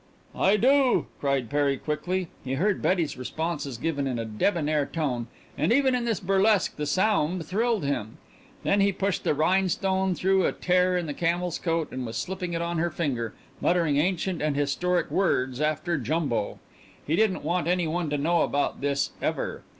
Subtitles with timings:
[0.33, 2.29] "I do!" cried Perry quickly.
[2.43, 6.87] He heard Betty's responses given in a debonair tone, and even in this burlesque the
[6.87, 8.17] sound thrilled him.
[8.63, 12.17] Then he had pushed the rhinestone through a tear in the camel's coat and was
[12.17, 16.57] slipping it on her finger, muttering ancient and historic words after Jumbo.
[17.05, 19.61] He didn't want any one to know about this ever.